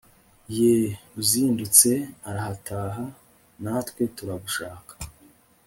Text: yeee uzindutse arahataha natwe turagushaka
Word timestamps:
yeee 0.55 0.91
uzindutse 1.21 1.89
arahataha 2.29 3.03
natwe 3.63 4.03
turagushaka 4.15 4.93